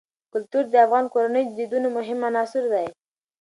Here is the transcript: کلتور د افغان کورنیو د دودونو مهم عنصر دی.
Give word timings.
کلتور 0.33 0.63
د 0.69 0.75
افغان 0.85 1.05
کورنیو 1.13 1.47
د 1.49 1.51
دودونو 1.59 1.87
مهم 1.97 2.19
عنصر 2.29 2.63
دی. 2.73 2.87